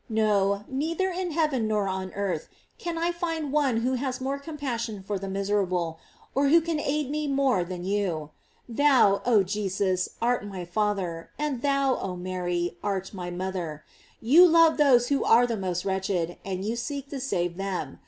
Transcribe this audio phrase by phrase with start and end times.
[0.09, 2.47] No, neither in heaven nor on earth
[2.79, 5.99] can I find one who has more compassion for the miserable,
[6.33, 8.31] or who can aid me more than you.
[8.67, 13.83] Thou, oh Jesus, art my father, and thou, oh Mary, art my mother.
[14.19, 17.99] You love those who are the most wretched, and you seek to save them.